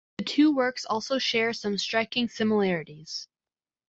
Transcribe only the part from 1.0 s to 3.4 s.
share some striking similarities.